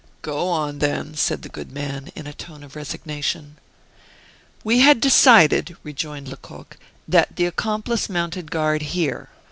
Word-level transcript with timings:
"Go 0.23 0.47
on, 0.49 0.79
then," 0.79 1.13
said 1.13 1.43
the 1.43 1.47
good 1.47 1.71
man, 1.71 2.11
in 2.15 2.25
a 2.25 2.33
tone 2.33 2.63
of 2.63 2.75
resignation. 2.75 3.57
"We 4.63 4.79
had 4.79 4.99
decided," 4.99 5.77
rejoined 5.83 6.27
Lecoq, 6.29 6.75
"that 7.07 7.35
the 7.35 7.45
accomplice 7.45 8.09
mounted 8.09 8.49
guard 8.49 8.81
here. 8.81 9.29